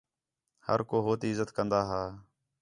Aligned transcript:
ہر 0.67 0.79
کو 0.89 0.97
ہو 1.05 1.11
تی 1.19 1.27
عِزّت 1.31 1.49
کندا 1.55 1.81
ھا 1.89 2.01